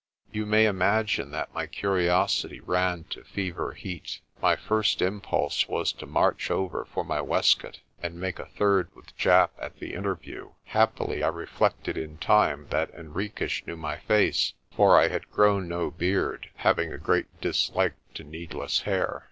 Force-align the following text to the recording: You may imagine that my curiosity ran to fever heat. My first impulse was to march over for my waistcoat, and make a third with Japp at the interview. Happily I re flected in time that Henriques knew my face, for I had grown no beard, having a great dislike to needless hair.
You 0.31 0.47
may 0.47 0.65
imagine 0.65 1.29
that 1.29 1.53
my 1.53 1.67
curiosity 1.67 2.59
ran 2.59 3.03
to 3.11 3.23
fever 3.23 3.73
heat. 3.73 4.19
My 4.41 4.55
first 4.55 4.99
impulse 4.99 5.67
was 5.69 5.93
to 5.93 6.07
march 6.07 6.49
over 6.49 6.85
for 6.85 7.05
my 7.05 7.21
waistcoat, 7.21 7.81
and 8.01 8.19
make 8.19 8.39
a 8.39 8.47
third 8.47 8.89
with 8.95 9.15
Japp 9.15 9.51
at 9.59 9.77
the 9.77 9.93
interview. 9.93 10.53
Happily 10.63 11.21
I 11.21 11.27
re 11.27 11.45
flected 11.45 11.97
in 11.97 12.17
time 12.17 12.65
that 12.71 12.91
Henriques 12.95 13.61
knew 13.67 13.77
my 13.77 13.97
face, 13.99 14.53
for 14.75 14.99
I 14.99 15.09
had 15.09 15.29
grown 15.29 15.67
no 15.67 15.91
beard, 15.91 16.49
having 16.55 16.91
a 16.91 16.97
great 16.97 17.39
dislike 17.39 17.93
to 18.15 18.23
needless 18.23 18.79
hair. 18.81 19.19